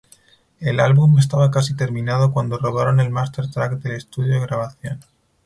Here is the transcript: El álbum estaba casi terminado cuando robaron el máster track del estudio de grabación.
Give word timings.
El 0.59 0.79
álbum 0.79 1.19
estaba 1.19 1.51
casi 1.51 1.75
terminado 1.75 2.31
cuando 2.33 2.57
robaron 2.57 2.99
el 2.99 3.11
máster 3.11 3.51
track 3.51 3.73
del 3.73 3.97
estudio 3.97 4.33
de 4.33 4.39
grabación. 4.47 4.99